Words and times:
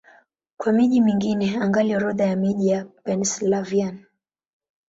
Kwa 0.57 0.73
miji 0.73 1.01
mingine, 1.01 1.57
angalia 1.57 1.97
Orodha 1.97 2.25
ya 2.25 2.35
miji 2.35 2.67
ya 2.67 2.85
Pennsylvania. 2.85 3.97